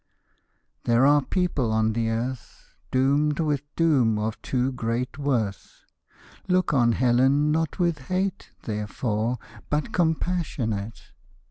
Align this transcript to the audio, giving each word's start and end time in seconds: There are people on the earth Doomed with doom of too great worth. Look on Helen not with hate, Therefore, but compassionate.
There 0.85 1.05
are 1.05 1.21
people 1.21 1.71
on 1.71 1.93
the 1.93 2.09
earth 2.09 2.73
Doomed 2.89 3.39
with 3.39 3.61
doom 3.75 4.17
of 4.17 4.41
too 4.41 4.71
great 4.71 5.19
worth. 5.19 5.83
Look 6.47 6.73
on 6.73 6.93
Helen 6.93 7.51
not 7.51 7.77
with 7.77 7.99
hate, 8.07 8.49
Therefore, 8.63 9.37
but 9.69 9.93
compassionate. 9.93 11.11